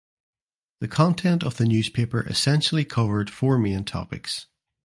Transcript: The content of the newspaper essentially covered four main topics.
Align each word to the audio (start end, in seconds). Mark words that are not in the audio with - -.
The 0.79 0.87
content 0.87 1.43
of 1.43 1.57
the 1.57 1.65
newspaper 1.65 2.21
essentially 2.23 2.83
covered 2.83 3.29
four 3.29 3.59
main 3.59 3.83
topics. 3.85 4.47